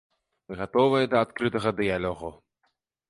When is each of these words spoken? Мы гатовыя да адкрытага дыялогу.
Мы 0.45 0.53
гатовыя 0.61 1.11
да 1.13 1.21
адкрытага 1.25 1.75
дыялогу. 1.81 2.29